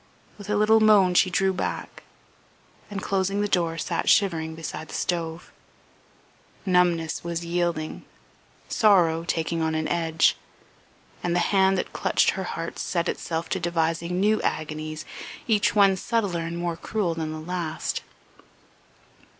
[0.39, 2.01] With a little moan she drew back,
[2.89, 5.51] and closing the door sat shivering beside the stove.
[6.65, 8.03] Numbness was yielding,
[8.67, 10.35] sorrow taking on an edge,
[11.21, 15.05] and the hand that clutched her heart set itself to devising new agonies,
[15.45, 18.01] each one subtler and more cruel than the last.